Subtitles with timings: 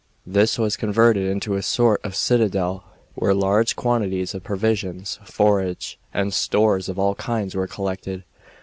[0.25, 6.33] This was converted into a sort of citadel, where large quantities of provisions, forage, and
[6.33, 8.23] stores of all kinds were collected.